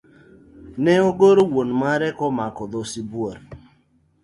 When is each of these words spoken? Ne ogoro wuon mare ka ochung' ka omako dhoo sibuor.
Ne 0.83 0.93
ogoro 1.09 1.41
wuon 1.51 1.69
mare 1.81 2.07
ka 2.07 2.11
ochung' 2.13 2.17
ka 2.17 2.23
omako 2.29 2.63
dhoo 2.71 2.85
sibuor. 2.91 3.35